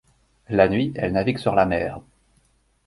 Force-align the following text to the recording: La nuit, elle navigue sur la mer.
La 0.49 0.67
nuit, 0.67 0.93
elle 0.95 1.11
navigue 1.11 1.37
sur 1.37 1.53
la 1.53 1.67
mer. 1.67 2.01